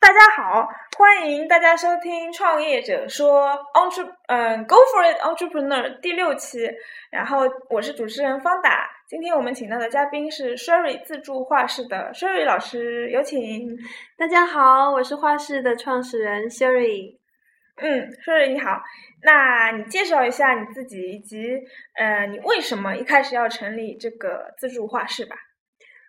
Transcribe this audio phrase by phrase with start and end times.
[0.00, 6.66] 大家好，欢迎大家收听《创业者说 entre 嗯 Go for it Entrepreneur》第六期。
[7.10, 13.76] 然后我是主持人方达，今天我们请到的嘉宾是 Sherry 自助画室的 Sherry 老师，有请。
[14.16, 17.18] 大家好，我是画室的创始人 Sherry。
[17.76, 18.80] 嗯，Sherry 你好，
[19.22, 21.60] 那你介绍一下你自己以及
[21.94, 25.36] 呃你为什么一开始要成立这个自助画室吧？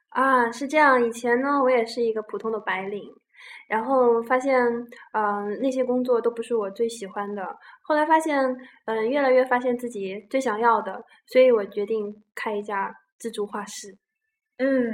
[0.09, 3.03] 啊，是这样，以前呢我也是一个普通的白领。
[3.67, 4.55] 然后发现，
[5.13, 7.45] 嗯，那些工作都不是我最喜欢的。
[7.81, 8.37] 后来发现，
[8.85, 13.97] 嗯，越来越发现自己最想要的，所以我决定开一家自助画室。
[14.57, 14.91] 嗯，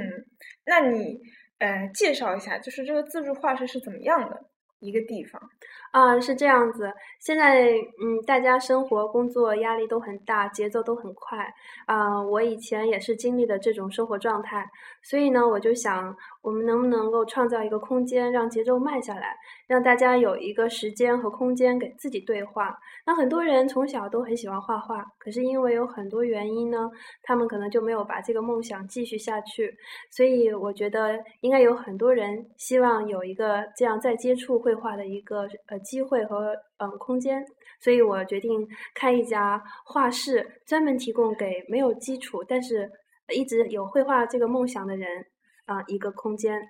[0.64, 1.18] 那你，
[1.58, 4.44] 呃，介绍一下，就是这个自助画室是怎么样的？
[4.80, 5.42] 一个地方
[5.98, 6.92] 啊，是这样子。
[7.18, 11.44] 现在嗯，大家生活工作压力都很大，节奏都很快
[11.86, 12.22] 啊。
[12.22, 14.64] 我以前也是经历的这种生活状态，
[15.02, 19.34] 所以呢，我就想，我们能不能够创造一个空间，让节奏慢下来，
[19.66, 22.78] 让大家有一个时间和空间给自己对话。
[23.04, 26.88] 那很多人从小都很喜欢画画，可是因为有很多原因呢，
[27.24, 29.74] 他们可能就没有把这个梦想继续下去。
[30.12, 34.56] 所以我觉得应该有很多人希望有一个这样再接触。
[34.58, 37.42] 绘画的一个呃机会和嗯空间，
[37.80, 42.90] 所以我决定开一家画室，专门提供给没有基础但是
[43.34, 45.24] 一直有绘画这个梦想的人
[45.64, 46.60] 啊一个空间。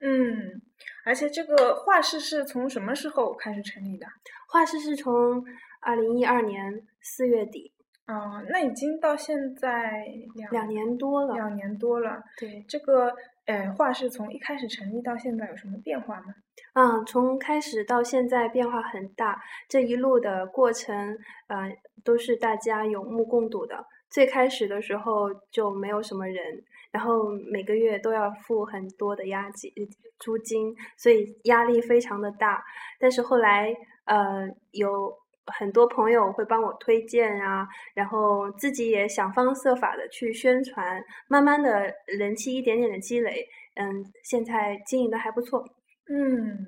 [0.00, 0.62] 嗯，
[1.04, 4.06] 而且这个画室是从什么时候开始成立的？
[4.48, 5.44] 画室是从
[5.80, 7.72] 二零一二年四月底。
[8.06, 10.04] 嗯，那已经到现在
[10.34, 11.34] 两两年多了。
[11.34, 12.20] 两年多了。
[12.38, 13.14] 对，这个
[13.50, 16.34] 呃画室从一开始成立到现在有什么变化吗？
[16.74, 23.84] 嗯，从开始到现在变化很大，这一路的过程，呃，都是大家有目共睹的。
[24.08, 29.72] 最开始的时候就没有什么人，然后每个月都要付很多的押金、
[30.18, 32.62] 租金，所以压力非常的大。
[32.98, 35.12] 但是后来，呃，有
[35.58, 45.64] 很多朋友会帮我推荐啊，然后自己也想方设法的去宣传，慢慢的人气一点点的积累，嗯，现在经营的还不错。
[46.12, 46.58] 嗯，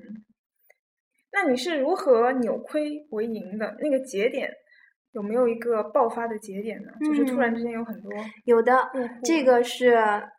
[1.32, 3.76] 那你是如何扭亏为盈的？
[3.80, 4.50] 那个节点
[5.12, 6.92] 有没有一个爆发的节点呢？
[7.04, 8.10] 就是突然之间有很多
[8.44, 8.90] 有的，
[9.24, 9.90] 这个是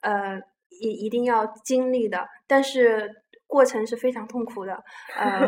[0.02, 0.40] 呃
[0.82, 3.10] 一一定要经历的，但是
[3.46, 4.84] 过程是非常痛苦的。
[5.16, 5.46] 呃，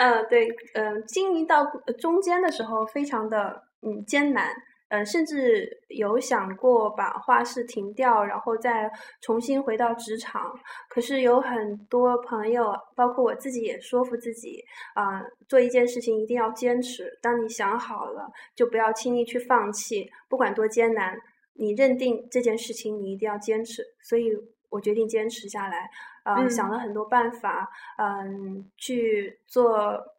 [0.00, 1.64] 呃，对，嗯，经营到
[1.98, 4.54] 中间的时候非常的嗯艰难。
[4.88, 8.88] 嗯，甚至有想过把画室停掉，然后再
[9.20, 10.52] 重新回到职场。
[10.88, 14.62] 可是有很多朋友，包括我自己，也说服自己
[14.94, 17.18] 啊，做一件事情一定要坚持。
[17.20, 21.18] 当你想好了，就不要轻易去放弃，不管多艰难，
[21.54, 23.82] 你认定这件事情，你一定要坚持。
[24.04, 24.30] 所以
[24.70, 25.90] 我决定坚持下来。
[26.26, 30.14] 嗯，想了很多办法，嗯，去做。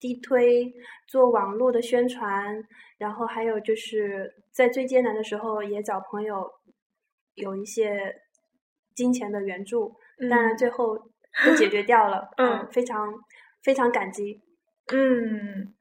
[0.00, 0.70] 地推
[1.08, 2.62] 做网络的宣传，
[2.98, 6.46] 然后还有就是在最艰难的时候也找朋友
[7.36, 8.14] 有一些
[8.94, 9.96] 金钱的援助，
[10.28, 10.98] 当然最后
[11.46, 13.14] 都解决掉了， 嗯，非常
[13.62, 14.42] 非常感激。
[14.92, 15.72] 嗯，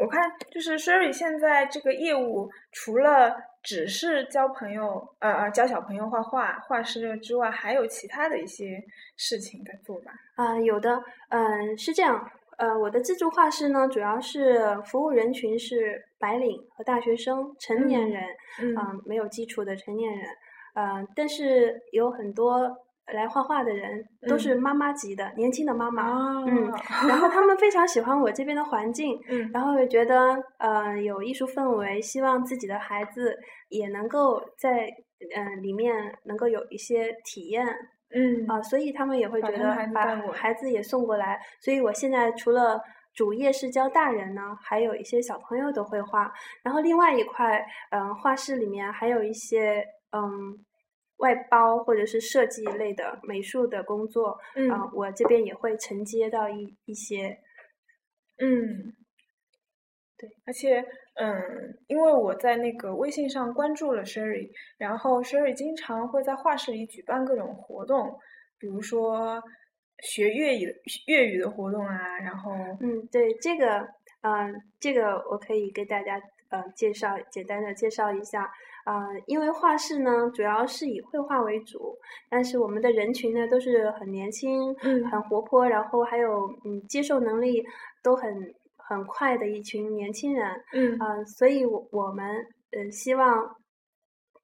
[0.00, 8.82] 我看就是 Sherry 现在这个业务除了只是教朋友呃呃教小朋友画画画师之外，还有其他的一些
[9.16, 10.12] 事情在做吧？
[10.36, 12.30] 啊，有的，嗯，是这样。
[12.56, 18.22] 呃，我的自助画室呢，主要是服务人群是白领和大学生、成年人，
[18.58, 20.26] 嗯，没有基础的成年人，
[20.74, 22.76] 呃，但是有很多
[23.12, 26.10] 来画画的人都是妈妈级的年轻的妈妈，
[26.44, 26.72] 嗯，
[27.08, 33.36] 然后他们非常喜欢我这边的环境， 嗯，然后也觉得呃有艺术氛围，希望自己的孩子
[33.68, 34.88] 也能够在
[35.36, 35.94] 嗯里面
[36.24, 37.66] 能够有一些体验。
[38.12, 41.38] 嗯啊，所以他们也会觉得把孩子也送过来。
[41.60, 42.76] 所以我现在除了
[43.14, 46.28] 主业是教大人呢，还有一些小朋友的绘画。
[46.64, 50.20] 然后另外一块，嗯，画室里面还有一些嗯
[51.20, 54.38] 外包或者是设计类的美术的工作。
[54.54, 57.38] 嗯，我这边也会承接到一一些。
[58.38, 58.92] 嗯，
[60.18, 60.84] 对，而且。
[61.14, 61.36] 嗯，
[61.86, 64.48] 因为我在那个微信上关注了 Sherry，
[64.78, 68.18] 然后 Sherry 经常会在画室里举办各种活动，
[68.58, 69.42] 比如说
[69.98, 70.74] 学粤语
[71.08, 73.86] 粤语的活动啊，然后嗯，对这个，
[74.22, 76.18] 嗯，这个我可以给大家
[76.48, 78.50] 呃介绍简单的介绍一下，
[78.84, 81.96] 啊，因为画室呢主要是以绘画为主，
[82.28, 87.62] 但是我们的人群呢都是很年轻，嗯，很活泼，然后还有嗯接受能力
[88.02, 88.54] 都很。
[88.90, 92.26] 很快的一群年轻人，嗯，啊，所以，我我们，
[92.72, 93.56] 嗯，希望。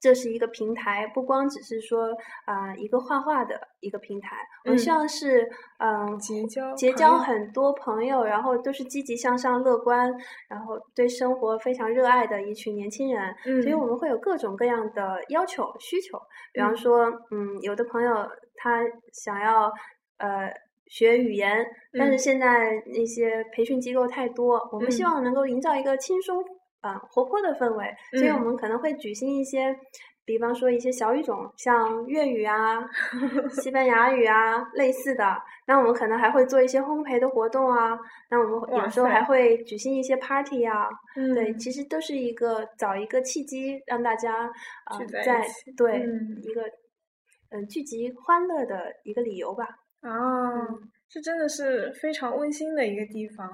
[0.07, 4.79] 这是一个平台，不光只是说啊、一个画画的一个平台，我嗯。
[4.79, 10.15] 希望是嗯、结交结交很多朋友，然后都是积极向上、乐观，
[10.49, 13.35] 然后对生活非常热爱的一群年轻人。
[13.45, 16.17] 嗯，所以我们会有各种各样的要求、需求。
[16.53, 16.77] 比方嗯。
[16.77, 18.15] 说，嗯，有的朋友
[18.55, 19.73] 他想要
[20.19, 20.53] 呃
[20.87, 21.67] 学语言，
[21.99, 22.19] 但是嗯。
[22.19, 25.07] 现在那些培训机构太多，我们希嗯。
[25.07, 26.45] 望能够营造一个轻松
[26.81, 28.45] 啊、呃活泼的氛围，所以我嗯。
[28.45, 29.77] 们可能会举行一些。
[30.27, 32.85] 比方说一些小语种，像粤语啊、
[33.49, 37.97] 西班牙语啊类似的，那我们可能还会做一些烘焙的活动啊。
[38.29, 44.47] 那我们有时候还会举行一些 party 啊，嗯，对，其实都是一个找一个契机，让大家
[44.87, 45.47] 啊、聚在
[45.77, 46.43] 对、嗯。
[46.43, 46.63] 一个
[47.51, 49.65] 嗯、聚集欢乐的一个理由吧。
[50.01, 50.11] 啊，
[50.59, 50.91] 嗯。
[51.09, 53.49] 这真的是非常温馨的一个地方，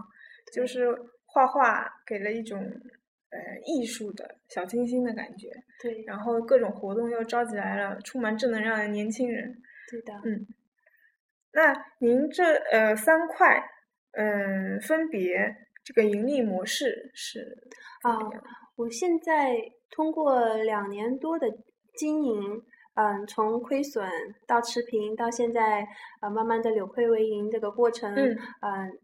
[0.55, 0.89] 就是
[1.27, 2.59] 画画给了一种
[3.33, 5.49] 呃艺术的小清新的感觉，
[5.83, 9.61] 对，然后各种活动又召集来了充满正能量的年轻人。
[9.91, 10.15] 对的。
[10.25, 10.47] 嗯
[11.55, 13.63] 那您这呃三块，
[14.13, 17.41] 嗯、分别这个盈利模式是
[18.05, 18.43] 啊样？
[18.75, 19.55] 我现在
[19.91, 21.47] 通过两年多的
[21.95, 22.63] 经营，
[22.95, 24.09] 嗯，从亏损
[24.47, 25.87] 到持平，到现在
[26.23, 28.99] 呃慢慢的扭亏为盈这个过程，嗯嗯，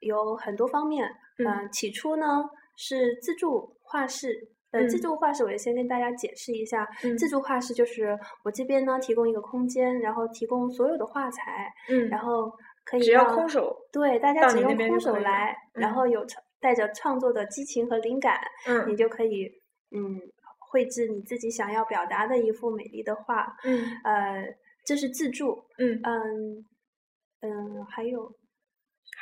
[0.00, 1.08] 有很多方面。
[1.38, 2.44] 嗯嗯，起初呢
[2.76, 4.48] 是自助画室。
[4.70, 6.84] 呃，自嗯助画室，我也先跟大家解释一下。
[7.04, 12.50] 嗯自助画室就是我这边呢提供一个空间，然后提供所有的画材，嗯，然后
[12.84, 19.46] 可以只要空手，对大家只用空手来，然嗯后有创带着创作的激情和灵感，嗯你嗯就可以
[19.92, 20.20] 嗯
[20.58, 23.46] 绘制你自己想要表达的一幅美丽的画。
[23.62, 24.44] 嗯呃，
[24.84, 26.64] 这是自助，嗯，嗯
[27.42, 28.28] 嗯，还有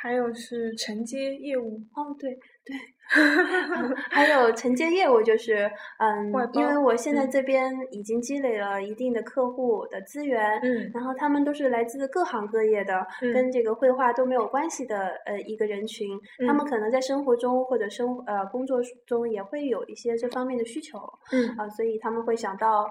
[0.01, 2.75] 还有是承接业务，哦，对对，
[4.09, 5.69] 还有承接业务，就是
[5.99, 7.31] 嗯，因为我现在嗯。
[7.31, 10.89] 这边已经积累了一定的客户的资源，嗯。
[10.93, 13.33] 然后他们都是来自各行各业的，嗯。
[13.33, 16.07] 跟这个绘画都没有关系的呃一个人群，
[16.47, 16.67] 他们嗯。
[16.69, 20.97] 可能在生活中或者生呃工作中也会有一些这方面的需求
[21.31, 21.49] 嗯。
[21.57, 22.85] 啊、所以他们会想到，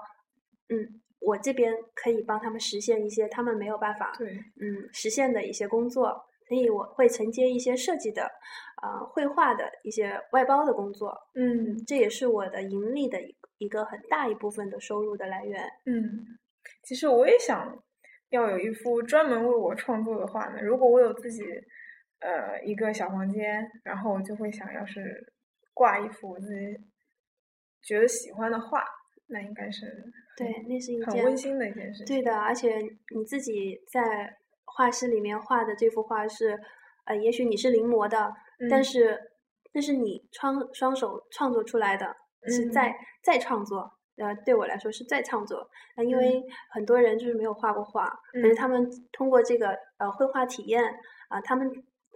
[0.69, 4.27] 嗯，我这边可以帮他们实现一些他们没有办法对，
[4.61, 6.15] 嗯实现的一些工作，
[6.53, 8.29] 所以我会承接一些设计的
[8.75, 15.63] 啊、绘画的一些外包的工作，嗯这也是我的盈利的一个一个很大一部分的收入的来源。
[15.85, 16.37] 嗯，
[16.83, 17.81] 其实我也想
[18.29, 20.61] 要有一幅专门为我创作的画呢。
[20.61, 21.43] 如果我有自己
[22.19, 25.33] 呃一个小房间，然后我就会想要是
[25.73, 26.77] 挂一幅我自己
[27.81, 28.83] 觉得喜欢的画，
[29.27, 29.85] 那应该是
[30.37, 32.05] 对，那是一件很温馨的一件事情。
[32.05, 32.77] 对的，而且
[33.15, 34.37] 你自己在
[34.75, 36.59] 画室里面画的这幅画是，
[37.05, 38.33] 呃，也许你是临摹的，
[38.69, 38.83] 但嗯。
[38.83, 39.19] 是
[39.75, 42.15] 那是你创双手创作出来的，
[42.47, 43.91] 是嗯再再创作。
[44.17, 45.67] 呃，对我来说是在创作。
[45.97, 46.19] 那，因嗯。
[46.19, 48.55] 为很多人就是没有画过画，可是嗯。
[48.55, 50.83] 他们通过这个呃绘画体验
[51.29, 51.67] 啊、他们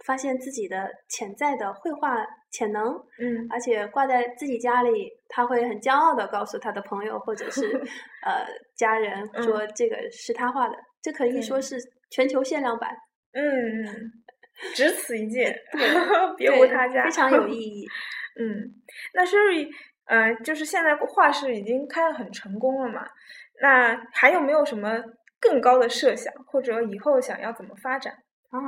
[0.06, 3.44] 发现自己的潜在的绘画潜能，嗯。
[3.50, 7.62] 而且挂在自己家里，他会很骄傲的告诉他的朋友或者是
[8.24, 8.46] 呃
[8.76, 11.76] 家人说这个是他画的，这可以说是
[12.10, 12.90] 全球限量版，
[13.32, 14.12] 嗯嗯，
[14.74, 15.56] 只此一件，
[16.36, 17.86] 别无他家，非常有意 义。
[18.40, 18.72] 嗯，
[19.14, 19.68] 那 Sherry，
[20.06, 23.06] 呃，就是现在画室已经开得很成功了嘛？
[23.60, 25.02] 那还有没有什么
[25.40, 28.12] 更高的设想，或者以后想要怎么发展？
[28.50, 28.58] 啊，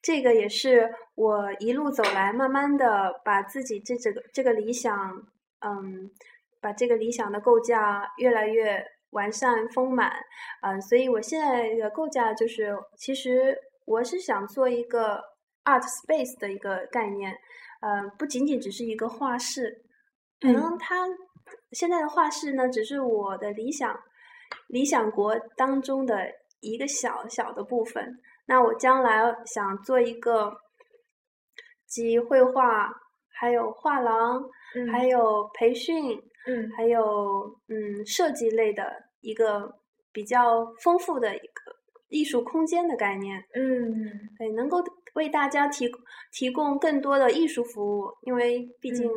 [0.00, 4.94] 这个也是我一路走来，慢慢的把自己这这个这个理想，
[5.60, 6.10] 嗯，
[6.60, 8.82] 把这个理想的构架越来越
[9.16, 10.12] 完善丰满，
[10.60, 15.22] 嗯，所以我现在的构架就是，其实我是想做一个
[15.64, 17.32] art space 的一个概念，
[17.80, 19.82] 呃，不仅仅只是一个画室，
[20.38, 21.06] 可能嗯它
[21.72, 23.98] 现在的画室呢，只是我的理想
[24.68, 26.30] 理想国当中的
[26.60, 28.20] 一个小小的部分。
[28.48, 30.56] 那我将来想做一个
[31.86, 32.92] 集绘画，
[33.28, 34.44] 还有画廊，
[34.74, 34.88] 嗯。
[34.92, 36.70] 还有培训，嗯。
[36.76, 38.84] 还有嗯设计类的
[39.20, 39.78] 一个
[40.12, 41.76] 比较丰富的一个
[42.08, 43.42] 艺术空间的概念。
[43.54, 44.82] 嗯对，能够
[45.14, 45.90] 为大家提
[46.32, 49.08] 提供更多的艺术服务，因为毕竟、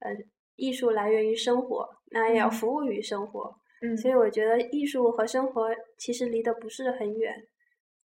[0.00, 0.10] 呃，
[0.56, 7.46] 艺术来源于生活，那也要嗯服务于生活，嗯，所以我觉得艺术和生活其实离得不是很远，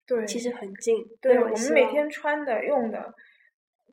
[0.05, 1.03] 对，其实很近。
[1.19, 3.13] 对我们每天穿的、用的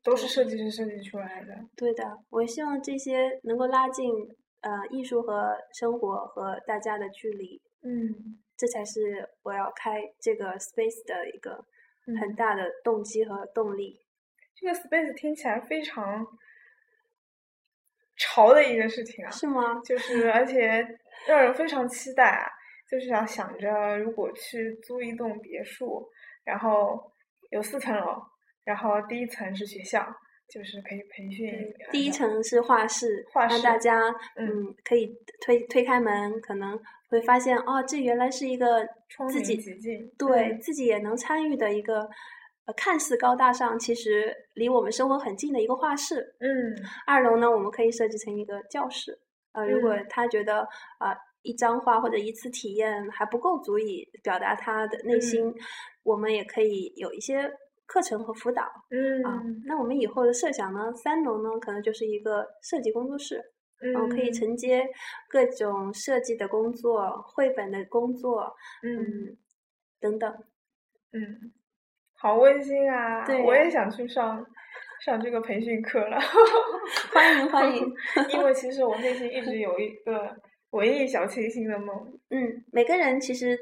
[0.03, 1.55] 都是设计师设计出来的。
[1.75, 4.13] 对的，我希望这些能够拉近
[4.61, 11.65] 呃艺术和生活和大家的距离，嗯这才是我要开这个 space 的一个
[12.21, 14.01] 很嗯大的动机和动力。
[14.55, 16.27] 这个 space 听起来非常
[18.17, 19.81] 潮的一个事情啊，是吗？
[19.85, 20.85] 就是而且
[21.29, 22.51] 让人非常期待啊，
[22.91, 26.11] 就是要想着如果去租一栋别墅，
[26.43, 27.13] 然后
[27.51, 28.21] 有四层楼，
[28.65, 30.05] 然后第一层是学校，
[30.49, 31.75] 就是可以培训。
[31.93, 36.79] 第一层是画室，画室让大家嗯嗯可以推推开门，可能
[37.09, 38.87] 会发现哦，这原来是一个
[39.31, 39.57] 自己
[40.17, 42.09] 对、嗯自己也能参与的一个。
[42.67, 46.17] 呃，看似高大上，其实离我们生活很近的一个画室。
[46.39, 46.77] 嗯
[47.07, 49.19] 二楼呢，我们可以设计成一个教室。
[49.53, 50.61] 呃，如果嗯他觉得
[50.99, 55.55] 啊、呃一张画或者一次体验还不够足以表达他的内嗯心，
[56.03, 57.51] 我们也可以有一些
[57.89, 59.43] 课程和辅导嗯啊。
[59.45, 63.43] 嗯那我们以后的设想呢，三楼呢可能就是一个设计工作室，
[63.81, 64.89] 嗯，可以承接
[65.29, 68.55] 各种设计的工作、绘本的工作，
[68.85, 69.37] 嗯嗯，
[69.99, 70.31] 等等。
[71.13, 71.53] 嗯，
[72.15, 73.25] 好温馨啊！
[73.25, 74.45] 对我也想去上
[75.05, 76.19] 上这个培训课了。
[77.13, 77.95] 欢迎欢迎。
[78.35, 80.37] 因为其实我内心一直有一个
[80.71, 81.97] 文艺小清新的梦。
[82.29, 83.59] 嗯，每个人其实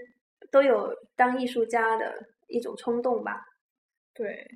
[0.51, 3.45] 都有当艺术家的一种冲动吧。
[4.17, 4.49] 对，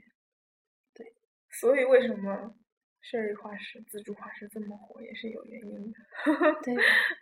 [0.95, 1.07] 对，
[1.51, 2.55] 所以为什么
[3.03, 5.99] 设计画室、自助画室这么火，也是有原因的。
[6.65, 6.75] 对，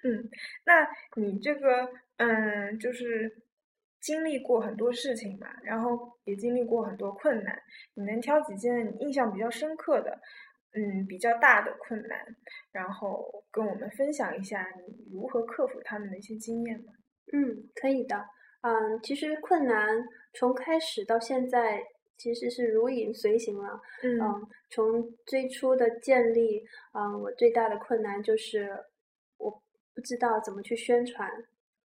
[0.04, 0.30] 嗯，
[0.64, 3.42] 那你这个嗯，就是
[4.00, 7.61] 经历过很多事情嘛，然后也经历过很多困难，
[7.95, 10.21] 你能挑几件你印象比较深刻的，
[10.75, 12.25] 嗯，比较大的困难，
[12.73, 16.92] 然后跟我们分享一下你如何克服他们的一些经验吗？
[17.33, 18.25] 嗯，可以的。
[18.61, 19.87] 嗯，其实困难
[20.33, 21.80] 从开始到现在
[22.18, 23.80] 其实是如影随形了。
[24.02, 24.20] 嗯。
[24.20, 28.68] 嗯，从最初的建立，嗯，我最大的困难就是
[29.38, 29.50] 我
[29.94, 31.30] 不知道怎么去宣传，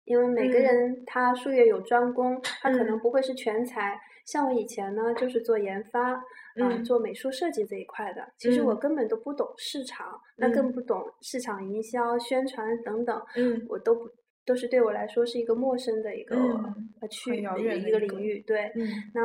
[0.06, 0.62] 因为每个嗯。
[0.64, 3.00] 人他术业有专攻，他可能嗯。
[3.00, 4.00] 不会是全才。
[4.26, 6.14] 像我以前呢，就是做研发，
[6.56, 6.84] 嗯，嗯。
[6.84, 8.80] 做美术设计这一块的，其实我嗯。
[8.80, 10.72] 根本都不懂市场，那更嗯。
[10.72, 13.66] 不懂市场营销、宣传等等，嗯。
[13.68, 14.10] 我都不
[14.46, 18.88] 都是对我来说是一个陌生的一个嗯呃区很遥的一个领域，对，嗯。
[19.14, 19.22] 那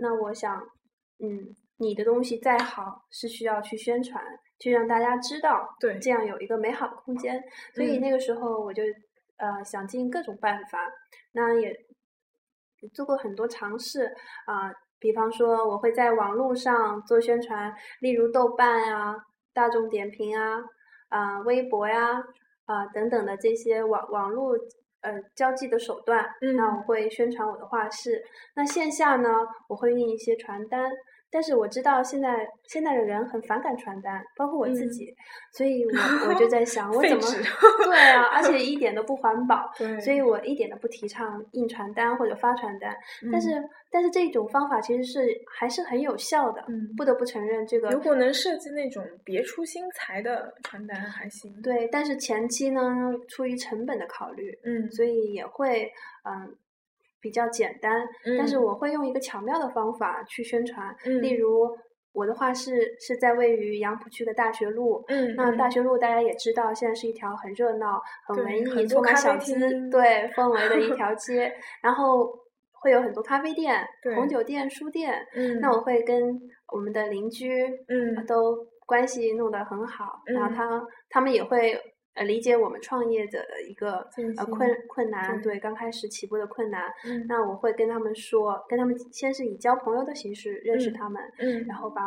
[0.00, 0.60] 那我想，
[1.20, 4.22] 嗯，你的东西再好，是需要去宣传，
[4.58, 5.98] 去让大家知道，对。
[5.98, 7.42] 这样有一个美好的空间。
[7.74, 8.00] 所以嗯。
[8.00, 8.82] 那个时候我就
[9.38, 10.78] 呃想尽各种办法，
[11.32, 11.68] 那也
[12.80, 14.06] 也做过很多尝试
[14.46, 19.14] 啊、比方说我会在网络上做宣传，例如豆瓣啊、
[19.54, 20.60] 大众点评啊、
[21.08, 22.22] 啊、微博呀啊、
[22.92, 24.56] 等等的这些网网络
[25.02, 28.24] 呃交际的手段，那我嗯会宣传我的画室。
[28.54, 29.28] 那线下呢，
[29.68, 30.90] 我会印一些传单。
[31.30, 35.14] 但是我知道现在现在的人很反感传单，包括我自嗯己，
[35.52, 37.22] 所以我我就在想，我 怎么
[37.84, 39.70] 对啊，而且一点都不环保，
[40.02, 42.94] 所以我一点都不提倡印传单或者发传单。
[43.30, 45.26] 但是嗯但是这种方法其实是
[45.58, 51.88] 还是很有效的，嗯不得不承认这个如果能设计那种别出心裁的传单还行。，对。
[51.90, 52.82] 但是前期呢，
[53.28, 55.90] 出于成本的考虑，嗯，所以也会
[56.24, 56.54] 嗯
[57.26, 58.06] 比较简单，
[58.38, 58.62] 但是嗯。
[58.62, 61.38] 我会用一个巧妙的方法去宣传，例嗯。
[61.38, 61.68] 如
[62.12, 65.04] 我的画室是在位于杨浦区的大学路。
[65.08, 69.54] 嗯，那大嗯学路大家也知道，现在是一条很热闹、很文艺、充满小资
[69.90, 71.52] 对氛围的一条 街，
[71.82, 72.30] 然后
[72.80, 74.28] 会有很多咖啡店、红。
[74.28, 75.26] 酒店、书店。
[75.34, 76.22] 嗯，那我会跟
[76.72, 78.24] 我们的邻居嗯。
[78.26, 78.56] 都
[78.86, 80.54] 关系弄得很好，然后嗯。
[80.54, 81.78] 他他们也会
[82.16, 83.98] 呃理解我们创业者的一个
[84.36, 86.82] 呃困困难，对对刚开始起步的困难。
[87.04, 92.02] 嗯那我会跟他们说，跟他们先是以交朋友的形式认识嗯他们，嗯，然后把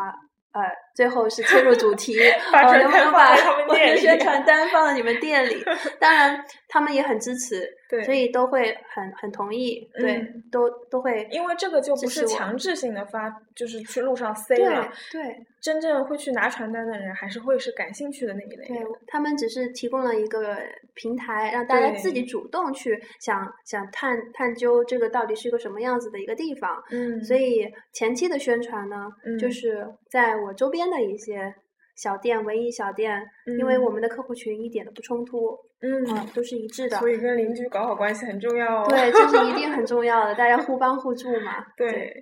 [0.52, 0.62] 呃
[0.96, 2.16] 最后是切入主题，
[2.52, 5.64] 把呃传单放能不能把在他们宣传单放到你们店里？
[6.02, 14.92] 当然他们也很支持，对，所以都会很很同意，对，嗯都都会因为这个就不是强制性的发，就是去路上塞对了。
[15.12, 15.46] 对。
[15.62, 18.88] 真正会去拿传单的人，还是会是感兴趣的那一类对人。
[19.08, 20.58] 他们只是提供了一个
[20.94, 26.82] 平台，让大家自己主动去想想探探究这个到底是个什么样子的一个地方。
[26.92, 29.08] 嗯，所以前期的宣传呢，
[29.40, 31.54] 就嗯是在我周边的一些
[31.96, 33.22] 小店、文艺小店，
[33.60, 36.98] 因为我嗯们的客户群一点都不冲突，嗯，啊、都是一致的。
[36.98, 38.86] 所以跟邻居搞好关系很重要哦。
[38.88, 41.66] 对，这是一定很 重要的，大家互帮互助嘛。
[41.76, 42.14] 对，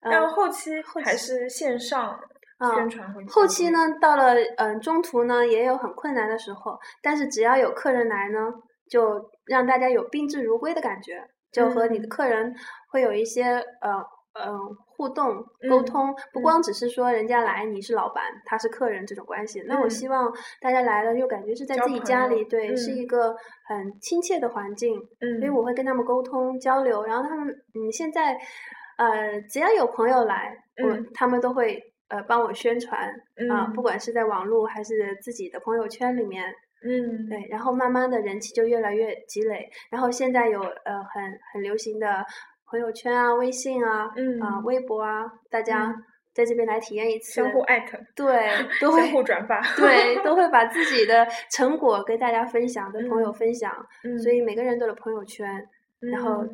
[0.00, 0.70] 嗯然后后期
[1.04, 2.18] 还是线上啊
[2.74, 3.24] 宣传会。
[3.26, 3.70] 后期？
[3.70, 8.52] 呢，到了嗯中途呢，也有很困难的时候，但是只要有客人来呢，
[8.88, 12.54] 就让大家有宾至如归的感觉，就和你的嗯客人
[12.90, 13.44] 会有一些
[13.80, 13.92] 呃
[14.34, 15.36] 呃互动
[15.68, 19.62] 沟嗯通，不嗯光只是说人家来你是老板，他是客人这种关系。
[19.66, 23.34] 那我嗯希望大家来了又感觉是在自己家里，对，是嗯一个
[23.68, 28.36] 很亲切的环境，嗯，所以我会跟他们沟通交流，然后他们嗯现在
[28.98, 33.08] 呃只要有朋友来，我嗯他们都会呃帮我宣传
[33.50, 42.24] 啊，不管是在网络还是自己的朋友圈里面，嗯，对，然后慢慢的人气就越来越积累，然后现在有呃很很流行的
[42.66, 44.10] 朋友圈啊、微信啊、
[44.42, 45.94] 啊微博啊，大家。
[46.32, 48.48] 在这边来体验一次，相互艾特，对，
[48.80, 53.74] 都会相互转发，对， 都会把自己的成果跟大家分享，跟朋友分享，
[54.22, 56.46] 所以每个人都有朋友圈，然后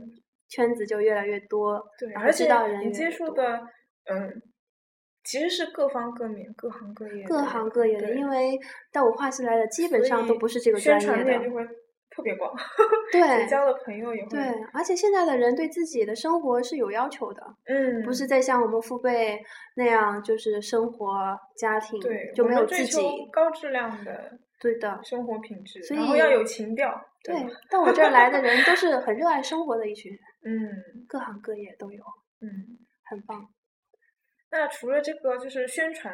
[0.48, 3.60] 圈子就越来越多，对，而且你接触的，
[4.10, 4.42] 嗯，
[5.26, 8.58] 其实是各方各面、各行各业、各行各业的，因为
[8.92, 11.40] 到我画室来的基本上都不是这个专业的。
[12.08, 12.50] 特别广，
[13.12, 14.28] 对，交的朋友也会。
[14.30, 14.38] 对，
[14.72, 19.38] 而且现在的人对自己的生活是有要求的，嗯，不是在像我们父辈
[19.74, 26.98] 那样，就是生活家庭对就没有自己高质量的，对的生活品质，然后要有情调。
[27.22, 27.34] 对，
[27.68, 32.02] 到我这儿来的人都 是很热爱生活的一群人，嗯，各行各业都有，
[32.40, 32.48] 嗯，
[33.10, 33.46] 很棒。
[34.58, 36.12] 那除了这个就是宣传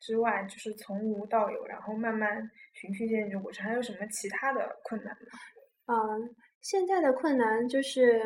[0.00, 5.38] 之外，就是从无到有，然后慢慢循序渐进的过程，还有什么其他的困难吗？
[5.86, 8.22] 嗯，现在的困难就是，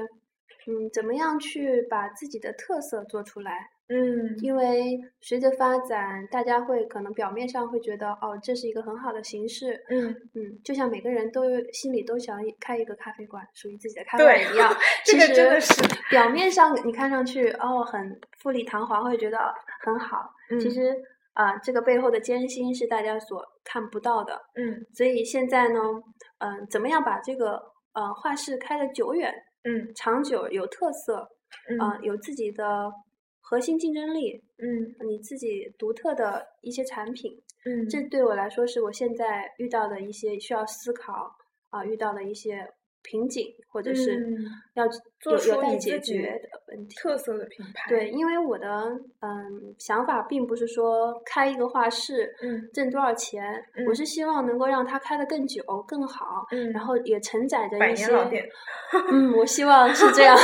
[0.66, 3.52] 嗯，怎么样去把自己的特色做出来？
[3.88, 9.80] 嗯，因为随着发展，大家会可能表面上会觉得，哦，这是一个很好的形式。
[9.88, 14.74] 嗯嗯，就像每个人都心里都想开一个咖啡馆，属于自己的咖啡馆一样。
[15.06, 15.72] 这个真的是
[16.10, 19.38] 表面上你看上去哦很富丽堂皇，会觉得
[19.84, 20.28] 很好。
[20.60, 20.92] 其实
[21.34, 24.34] 啊，这个背后的艰辛是大家所看不到的。
[24.56, 25.78] 嗯，所以现在呢，
[26.38, 27.62] 嗯，怎么样把这个
[27.92, 29.32] 呃画室开的久远？
[29.62, 31.28] 嗯，长久有特色。
[31.70, 32.90] 嗯，有自己的。
[33.48, 37.30] 核心竞争力，嗯，你自己独特的一些产品，
[37.64, 41.30] 嗯，这对我来说是我现在遇到的一些需要思考
[41.70, 42.68] 啊，遇到的一些。
[43.08, 44.20] 瓶颈，或者是
[44.74, 44.84] 要
[45.20, 46.96] 做有待解决的问题。
[46.96, 47.88] 特色的品牌。
[47.88, 48.66] 对，因为我的
[49.20, 58.06] 嗯想法并不是说开一个画室，嗯，挣多少钱，我是希望能够让它开得更久、更好，嗯，然后也承载着一些。
[59.12, 60.36] 嗯，我希望是这样，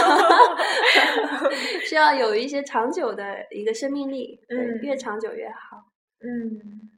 [1.93, 5.77] 需要有一些长久的一个生命力，嗯，越长久越好。
[6.25, 6.89] 嗯，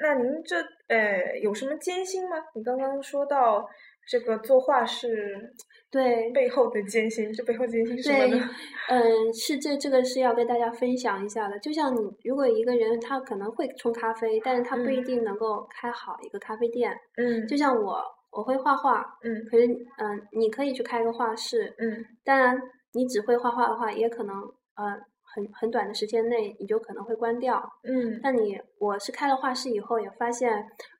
[0.00, 0.56] 那您这
[0.86, 2.36] 呃有什么艰辛吗？
[2.54, 3.68] 你刚刚说到。
[4.10, 5.52] 这个作画是
[5.90, 8.50] 对背后的艰辛，这背后艰辛什么呢？
[8.88, 11.58] 嗯，是这这个是要跟大家分享一下的。
[11.58, 16.98] 就像你，如果一个人他可能会冲咖啡，但是他不一定能够开好一个咖啡店。
[17.18, 19.04] 嗯，就像我，我会画画。
[19.22, 19.66] 嗯，可是
[19.98, 21.74] 嗯，你可以去开个画室。
[21.76, 22.58] 嗯，当然，
[22.98, 24.34] 你只会画画的话，也可能
[24.74, 24.82] 呃
[25.22, 27.62] 很很短的时间内你就可能会关掉。
[27.84, 30.50] 嗯，但你我是开了画室以后，也发现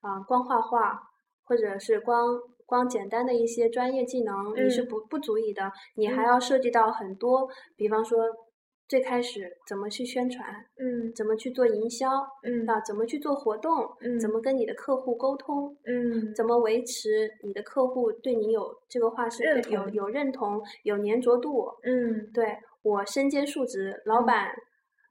[0.00, 1.02] 啊，光画画
[1.44, 2.38] 或者是光。
[2.68, 8.18] 光简单的一些专业技能你是不不足以的，你还要涉及到很多，比方说
[8.88, 10.48] 最开始怎么去宣传，
[10.79, 12.09] 嗯，怎么去做营销，
[12.42, 24.51] 嗯，啊，怎么去做活动，嗯，怎么跟你的客户沟通，嗯，怎么维持你的客户对你有这个话是有有认同，有粘着度，嗯，对我身兼数职，老板。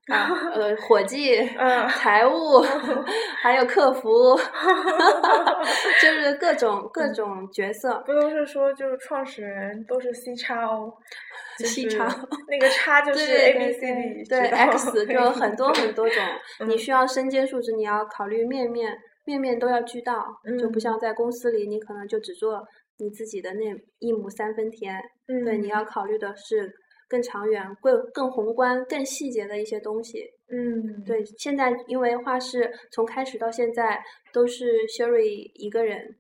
[0.08, 2.62] 啊，呃，伙计，嗯，财务，
[3.42, 4.38] 还有客服，
[6.02, 8.02] 就是各种各种角色。
[8.06, 12.08] 不都是说，就是创始人都是 C 叉 O，C 叉
[12.48, 16.24] 那个叉就是 A B C D，对 X 就很多很多种。
[16.68, 20.26] 你需要身兼数职，你要考虑面面面面都要俱到，
[20.58, 22.66] 就不像在公司里，你可能就只做
[23.00, 23.66] 你自己的那
[24.00, 25.02] 一亩三分田。
[25.44, 26.72] 对，你要考虑的是。
[27.08, 30.24] 更长远、更更宏观、更细节的一些东西。
[30.50, 31.24] 嗯，对。
[31.38, 36.16] 现在因为画室从开始到现在都是 Sherry 一个人。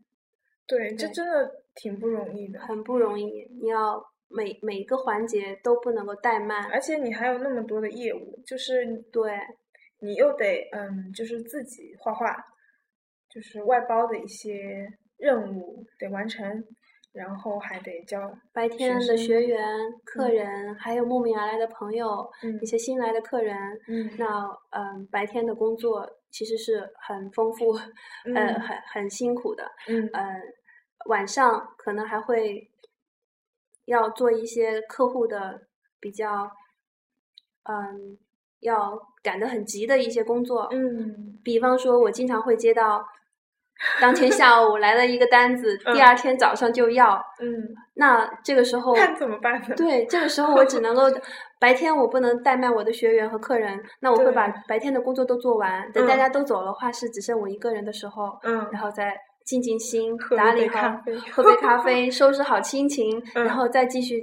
[0.68, 2.60] 对，这真的挺不容易的。
[2.60, 9.32] 很不容易，你要每每个环节都不能够怠慢，而且你还有那么多的业务，就是对，
[10.02, 12.36] 你又得嗯，就是自己画画，
[13.30, 14.86] 就是外包的一些
[15.18, 16.46] 任务得完成。
[17.14, 19.60] 然后还得教白天的学员、
[20.04, 22.30] 客人，还有慕名而来的朋友，
[22.62, 23.58] 一些新来的客人。
[23.88, 27.72] 嗯，那嗯，白天的工作其实是很丰富，
[28.36, 29.64] 呃，很很辛苦的。
[29.88, 30.08] 嗯，
[31.08, 32.70] 晚上可能还会
[33.86, 35.62] 要做一些客户的
[36.00, 36.52] 比较，
[37.64, 38.18] 嗯，
[38.60, 40.68] 要赶得很急的一些工作。
[40.72, 43.04] 嗯，比方说，我经常会接到。
[44.02, 47.16] 当天下午来了一个单子，第二天早上就要。
[47.40, 47.48] 嗯，
[47.96, 49.76] 那这个时候看怎么办呢？
[49.76, 51.04] 对，这个时候我只能够
[51.60, 55.92] 白天我不能怠慢我的学员和客人，那我会把白天的工作都做完。
[55.92, 61.00] 等大家都走了，画室只剩我一个人的时候，嗯，然后再静静心打理好，
[61.32, 64.20] 喝杯咖啡，收拾好心情， 然后再继续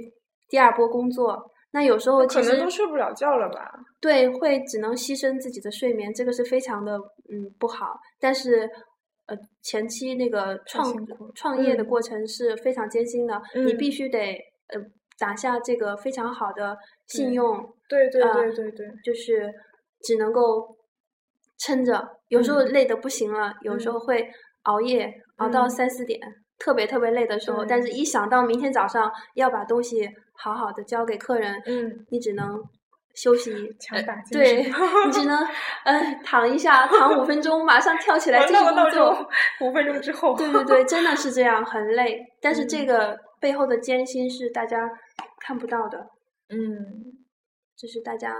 [0.49, 1.51] 第二波工作。
[1.71, 3.69] 那有时候其实可能都睡不了觉了吧？
[3.99, 6.93] 对，会只能牺牲自己的睡眠，这个是非常的
[7.29, 7.87] 嗯不好。
[8.17, 8.69] 但是
[9.27, 10.85] 呃，前期那个创
[11.33, 11.85] 创业的嗯。
[11.87, 13.77] 过程是非常艰辛的，你嗯。
[13.77, 14.33] 必须得
[14.67, 14.79] 呃
[15.17, 19.51] 打下这个非常好的信对用，对对啊对对对，就是
[20.03, 20.77] 只能够
[21.57, 22.71] 撑着，有时候嗯。
[22.71, 24.29] 累得不行了，有时候会
[24.63, 25.69] 熬夜熬到嗯。
[25.69, 26.19] 三四点，
[26.59, 32.61] 特别特别累的时候，但是一想到明天早上要把东西好好的交给客人，嗯，你只能
[33.15, 34.71] 休息，强呃打精对神
[35.07, 35.37] 你只能
[35.85, 39.13] 呃躺一下，躺五分钟，马上跳起来完继续了我闹工作。
[39.13, 39.27] 钟
[39.61, 42.21] 五分钟之后，对对对，真的是这样，很累。
[42.41, 44.89] 但是这嗯个背后的艰辛是大家
[45.39, 45.97] 看不到的，
[46.49, 46.57] 嗯，
[47.77, 48.35] 这是大家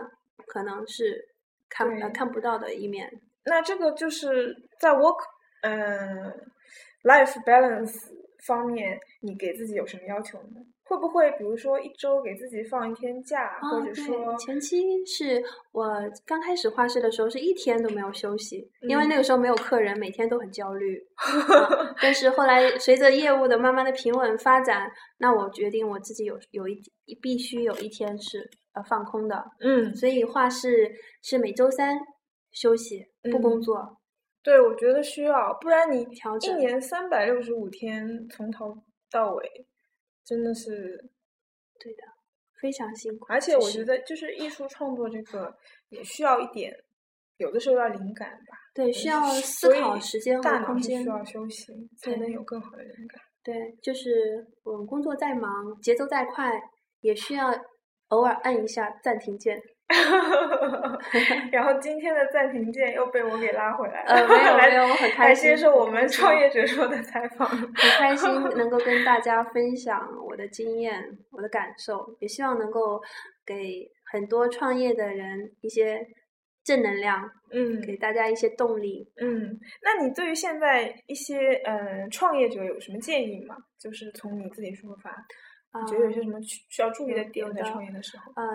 [0.48, 1.24] 可能是
[1.70, 3.10] 看呃对看不到的一面。
[3.46, 5.20] 那这个就是在 work
[5.62, 6.34] 嗯、
[7.04, 7.96] life balance
[8.46, 10.62] 方面，你给自己有什么要求呢？
[10.88, 15.92] 会不会比如说一周给自己放一天假，或者说前期是我
[16.26, 20.98] 刚开始画室的时候是一天都没有休息，因为嗯那个时候没有客人，每天都很焦虑。
[21.16, 26.82] 啊但是后来随着业务的慢慢的平稳发展，那我决定我自己有有一
[27.22, 30.92] 必须有一天是呃放空的，嗯，所以画室
[31.24, 31.98] 是每周三
[32.52, 33.98] 休息不工嗯作。
[34.44, 38.78] 对，我觉得需要，不然你一调整年三百六十五天从头
[39.10, 39.66] 到尾，
[40.26, 40.72] 真的是，
[41.80, 42.02] 对的，
[42.60, 43.26] 非常辛苦。
[43.30, 45.56] 而且我觉得就是艺术创作这个
[45.90, 46.74] 也需要一点，
[47.38, 51.10] 有的时候要灵感吧，对需要思考时间和大脑空间是需。
[51.10, 53.22] 要休息才能有更好的灵感。
[53.44, 56.60] 对，就是我们工作再忙，节奏再快，
[57.02, 57.54] 也需要
[58.08, 59.62] 偶尔按一下暂停键。
[61.52, 67.48] 然后今天的暂停键又被我给拉回来了，呃，没有 来没有，我很开来心，接受我们创业者说的采访。
[67.50, 73.00] 很开心能够跟大家分享我的经验、我的感受，也希望能够
[73.46, 76.04] 给很多创业的人一些
[76.64, 79.08] 正能量，嗯给大家一些动力。
[79.22, 83.56] 嗯，那你对于现在一些呃创业者有什么建议吗？
[83.80, 85.12] 就是从你自己出发，
[85.82, 88.32] 你觉得有些什么需需要注意的有点在创业的时候？
[88.36, 88.46] 呃，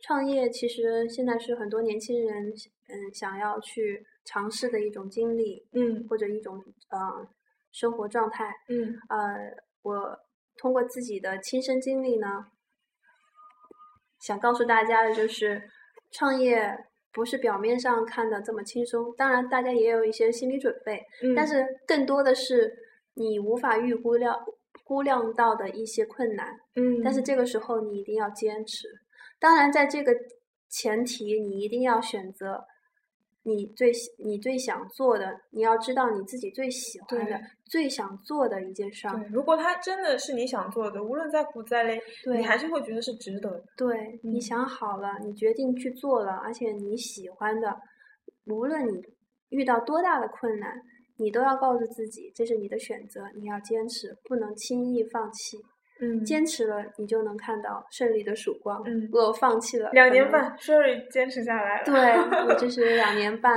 [0.00, 2.52] 创业其实现在是很多年轻人
[2.88, 7.28] 嗯想要去尝试的一种经历，嗯或者一种呃
[7.72, 8.52] 生活状态。
[8.68, 10.18] 嗯呃，我
[10.56, 12.46] 通过自己的亲身经历呢，
[14.20, 15.62] 想告诉大家的就是，
[16.12, 16.76] 创业
[17.12, 19.14] 不是表面上看的这么轻松。
[19.16, 22.72] 当然，大家也有一些心理准备，嗯，但是更多的是
[23.14, 24.38] 你无法预估料
[24.90, 26.48] 估量到的一些困难。
[26.74, 28.88] 嗯，但是这个时候你一定要坚持。
[29.38, 30.12] 当然，在这个
[30.68, 32.60] 前提，你一定要选择
[33.44, 39.16] 你最喜你最想做的，你要知道你自己最喜欢的、最想做的一件事儿。
[39.16, 43.64] 对，如果它真的是你想做的，无论再苦再累，对你还是会觉得是值得的。
[43.76, 47.80] 对你嗯想好了，你决定去做了，而且你喜欢的，
[48.46, 49.00] 无论你
[49.50, 50.82] 遇到多大的困难，
[51.20, 55.58] 你都要告诉自己，这是你的选择，你要坚持，不能轻易放弃。
[56.02, 58.82] 嗯，坚持了，你就能看到胜利的曙光。
[58.86, 61.84] 嗯如果放弃了，两年半，Sherry 坚持下来了。
[61.84, 61.94] 对，
[62.48, 63.54] 我 就是两年半，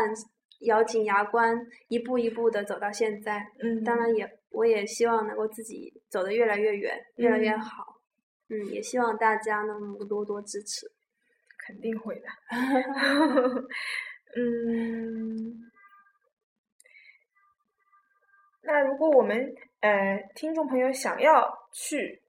[0.65, 3.47] 咬紧牙关，一步一步的走到现在。
[3.61, 7.85] 嗯，当然也，我也希望能够自己走得越来越远，越来越嗯好。
[8.49, 10.85] 嗯，也希望大家能够多多支持。
[11.65, 12.27] 肯定会的。
[14.35, 15.53] 嗯，
[18.63, 22.21] 那如果我们呃听众朋友想要去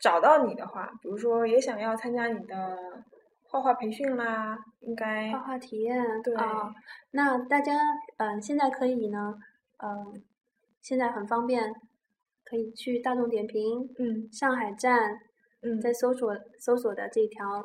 [0.00, 2.76] 找到你的话，比如说也想要参加你的
[3.44, 6.34] 画画培训啦，应该画画体验对。
[6.34, 6.72] 啊，
[7.12, 7.72] 那大家
[8.16, 9.34] 嗯、呃现在可以呢，
[9.78, 10.22] 嗯、
[10.82, 11.72] 现在很方便，
[12.44, 15.18] 可以去大众点评、嗯上海站，
[15.62, 17.64] 嗯在搜索搜索的这条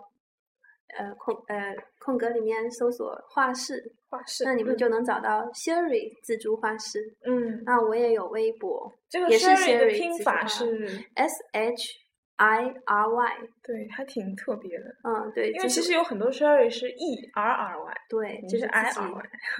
[0.97, 7.15] 呃空呃空格里面搜索画室，画室，那你们嗯就能找到 Sherry 自助画室。
[7.25, 11.95] 嗯，那我也有微博这个 Sherry 的拼法是，S H
[12.35, 19.13] I R Y，对，还挺特别的，嗯，对，因为其实有很多 Sherry 是 E R R Y，对，就是是 I 自 R 己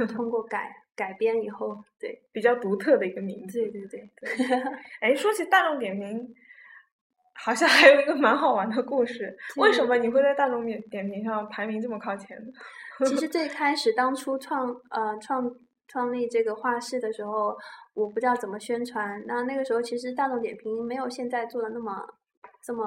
[0.04, 3.60] Y，通过改改编以后，对，比较独特的一个名字。
[3.60, 4.30] 对对对，
[5.02, 6.36] 哎，说起大众点评，
[7.34, 9.36] 好像还有一个蛮好玩的故事。
[9.58, 12.52] 为什么你会在大众点点评上排名这么靠前呢？
[13.06, 15.50] 其实最开始当初创呃创
[15.88, 17.56] 创立这个画室的时候，
[17.94, 19.24] 我不知道怎么宣传。
[19.26, 22.06] 那那个时候其实大众点评没有现在做的那么
[22.64, 22.84] 这么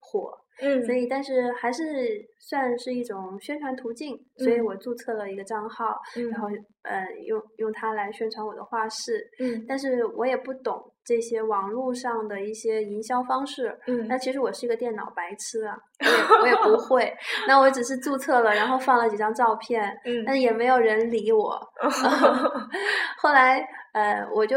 [0.00, 4.18] 火，嗯所以但是还是算是一种宣传途径。
[4.36, 6.48] 所以嗯我注册了一个账号，嗯然后
[6.82, 9.28] 呃用用它来宣传我的画室。
[9.38, 13.76] 嗯但是我也不懂这些网络上的一些营销方式。
[13.86, 15.76] 嗯那其实我是一个电脑白痴啊，
[16.42, 17.12] 我也我也不 会。
[17.46, 21.58] 那我只是注册了，然后放了几张照片，嗯但也没有人理我。
[23.18, 24.56] 后来呃，我就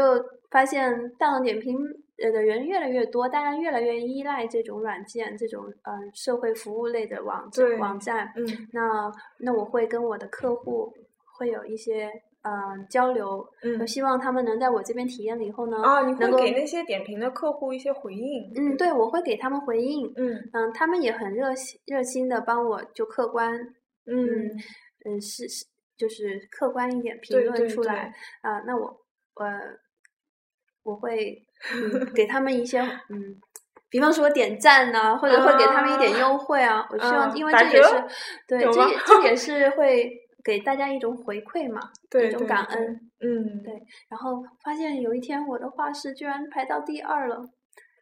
[0.50, 1.76] 发现大众点评
[2.22, 8.32] 呃的人越来越多，大家越来越依赖这种软件，这种呃社会服务类的网对网站。
[8.36, 10.92] 嗯那那我会跟我的客户
[11.38, 12.10] 会有一些
[12.46, 18.52] 呃交流，嗯我希望他们能在我这边体验了以后呢，啊，你会能够给那些点评的客户一些回应？
[18.54, 23.52] 嗯，对，我会给他们回应，嗯嗯，他们也很热心热心的帮我就客观，
[24.06, 24.50] 嗯
[25.04, 25.64] 嗯是是
[25.96, 28.86] 就是客观一点评论出来啊，那我
[29.34, 29.60] 呃
[30.84, 31.42] 我会
[31.74, 33.40] 嗯给他们一些嗯。
[33.88, 36.86] 比方说点赞呐、或者会给他们一点优惠啊。
[36.90, 38.04] 我希望，啊因为这也是
[38.46, 40.12] 对，这也这也是会
[40.46, 41.80] 给大家一种回馈嘛，
[42.24, 43.00] 一种感恩。
[43.18, 43.72] 嗯，对
[44.08, 47.42] 然后发现有一天我的画室居然排到第二了，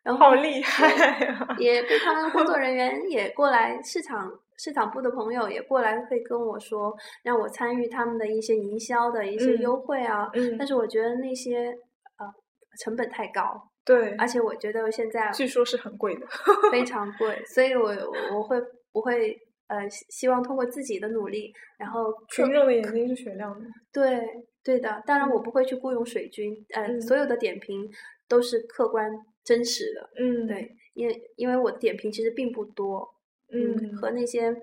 [0.04, 0.86] 然后好厉害
[1.24, 1.56] 呀！
[1.58, 10.28] 也被他们工作人员 也过来，市场市场部的朋友也过来会跟我说，让我参与他们的一些营销的一些嗯优惠啊。
[10.34, 11.68] 嗯但是我觉得那些
[12.18, 12.26] 呃
[12.82, 13.42] 成本太高，
[13.84, 16.26] 对，而且我觉得现在据说是很贵的。
[16.70, 17.88] 非常贵，所以我
[18.34, 18.60] 我会
[18.92, 19.36] 我会
[19.68, 23.66] 呃希希望通过自己的努力，然后群众的眼睛是雪亮的。
[23.92, 24.20] 对
[24.62, 27.90] 对的，当然我嗯不会去雇佣水军，呃，嗯所有的点评
[28.28, 29.10] 都是客观
[29.42, 30.10] 真实的。
[30.16, 33.08] 嗯，对，因为因为我的点评其实并不多，
[33.50, 34.54] 嗯和那些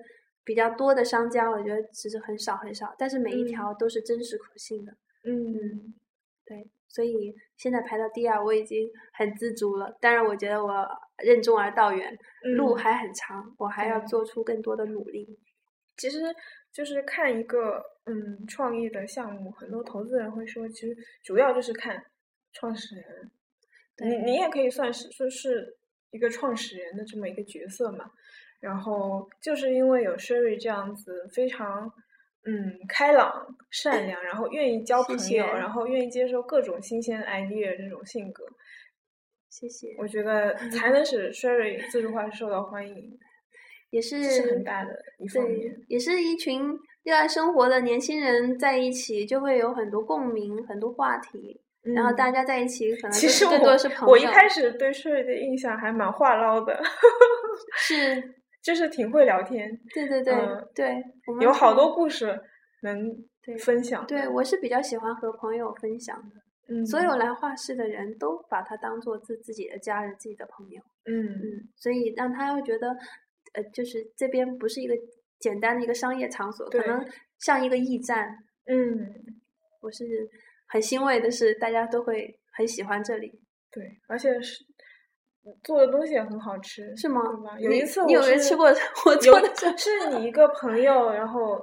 [0.44, 4.92] 比较多的商家，我觉得其实很少很少，但是每一嗯条都是真实可信的。
[5.24, 5.94] 嗯
[6.44, 9.96] 对，所以现在排到第二，我已经很知足了。
[10.00, 10.86] 当然，我觉得我
[11.24, 12.16] 任重而道远，
[12.56, 15.38] 路嗯还很长，我还要做出更多的努力。
[15.96, 16.20] 其实
[16.72, 22.04] 就是看一个嗯创业的项目，很多投资人会说，其实主要就是看
[22.52, 23.30] 创始人。
[23.98, 25.76] 你你也可以算是说是
[26.10, 28.10] 一个创始人的这么一个角色嘛。
[28.60, 31.92] 然后就是因为有 Sherry 这样子非常
[32.44, 38.44] 嗯开朗、善良，然后愿意交朋友，谢然后愿意接受各种新鲜 idea 这种性格，
[39.48, 43.18] 谢谢，我觉得才能使 Sherry 自助化受到欢迎，
[43.90, 51.60] 也这是很大的一方面。，也是一群热爱生活的年轻人在一起，就会有很多共鸣，很多话题。
[51.82, 54.12] 然后嗯大家在一起，可能其实更多我是朋友。
[54.12, 56.80] 我一开始对 Sherry 的印象还蛮话唠的，
[57.76, 61.02] 是，就是挺会聊天，对对对、嗯对，
[61.40, 62.40] 有好多故事
[62.82, 62.96] 能
[63.64, 64.06] 分享。
[64.06, 66.36] 对，我是比较喜欢和朋友分享的。
[66.68, 70.80] 嗯，所有来画室的人都把他当做自自己的家人、自己的朋友。
[71.04, 72.88] 嗯嗯，所以让他会觉得，
[73.54, 74.94] 呃，就是这边不是一个
[75.40, 77.04] 简单的一个商业场所，可能
[77.40, 78.28] 像一个驿站。
[78.66, 79.12] 嗯，
[79.80, 80.04] 我是
[80.68, 83.28] 很欣慰的是，大家都会很喜欢这里，
[83.72, 84.64] 对，而且是
[85.64, 87.22] 做的东西也很好吃，是吗？
[87.58, 88.66] 有一次你有没有吃过
[89.06, 91.60] 我做的这是你一个朋友，然后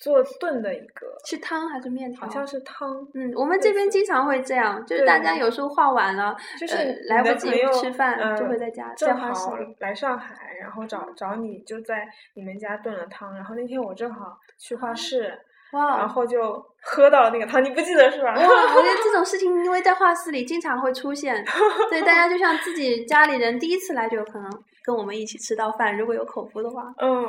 [0.00, 2.20] 做炖的一个，是汤还是面条？
[2.26, 9.58] 好像是汤，嗯，我们这边经常会这样，就是大家有时候画完了，就是呃来不及吃饭，就呃会在家在正好。
[9.80, 15.36] 来上海，然后找找你就在你们家炖了汤，然后那天我正好去画室，
[15.72, 18.34] 哇，然后就喝到了那个汤，你不记得是吧？
[18.34, 21.44] 哇，我觉得这种事情，因为在画室里经常会出现，
[21.88, 24.50] 所以大家就像自己家里人第一次来，就有可能
[24.84, 26.82] 跟我们一起吃到饭，如果有口福的话。
[26.98, 27.24] 嗯，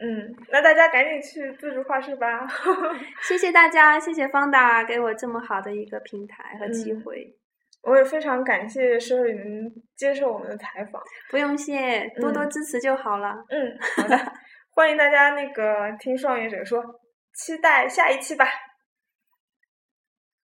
[0.00, 2.46] 嗯，那大家赶紧去自助画室吧。
[3.22, 7.34] 谢谢大家，谢谢方达给我这么好的一个平台和机嗯会，
[7.82, 11.02] 我也非常感谢 Sherry 能接受我们的采访。
[11.30, 13.34] 不用谢，多多嗯支持就好了。
[13.48, 14.16] 嗯，好的，
[14.78, 16.80] 欢迎大家那个听创业者说，
[17.34, 18.46] 期待下一期吧。